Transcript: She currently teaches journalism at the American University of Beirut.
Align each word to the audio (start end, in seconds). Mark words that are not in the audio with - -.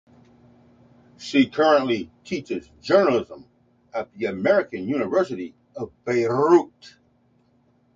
She 1.19 1.47
currently 1.47 2.09
teaches 2.23 2.71
journalism 2.81 3.45
at 3.93 4.11
the 4.13 4.25
American 4.25 4.87
University 4.87 5.53
of 5.75 5.91
Beirut. 6.05 6.97